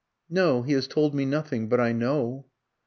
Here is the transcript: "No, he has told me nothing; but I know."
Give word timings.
"No, 0.31 0.63
he 0.63 0.73
has 0.73 0.87
told 0.87 1.13
me 1.13 1.25
nothing; 1.27 1.69
but 1.69 1.79
I 1.79 1.91
know." 1.91 2.47